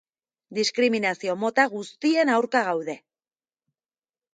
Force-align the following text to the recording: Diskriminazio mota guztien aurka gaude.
Diskriminazio 0.59 1.37
mota 1.43 1.67
guztien 1.75 2.35
aurka 2.39 2.67
gaude. 2.73 3.01